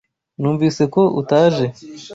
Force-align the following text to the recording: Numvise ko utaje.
Numvise 0.41 0.83
ko 0.93 1.01
utaje. 1.21 1.65